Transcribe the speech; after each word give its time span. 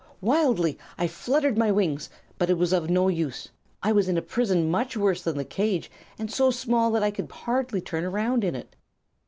"Wildly 0.19 0.79
I 0.97 1.05
fluttered 1.07 1.59
my 1.59 1.71
wings; 1.71 2.09
but 2.39 2.49
it 2.49 2.57
was 2.57 2.73
of 2.73 2.89
no 2.89 3.07
use. 3.07 3.49
I 3.83 3.91
was 3.91 4.09
in 4.09 4.17
a 4.17 4.21
prison 4.23 4.67
much 4.71 4.97
worse 4.97 5.21
than 5.21 5.37
the 5.37 5.45
cage, 5.45 5.91
and 6.17 6.31
so 6.31 6.49
small 6.49 6.89
that 6.93 7.03
I 7.03 7.11
could 7.11 7.29
hardly 7.31 7.81
turn 7.81 8.03
around 8.03 8.43
in 8.43 8.55
it. 8.55 8.75